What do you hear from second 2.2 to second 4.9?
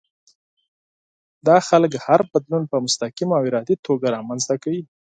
بدلون په مستقيمه او ارادي توګه رامنځته کوي.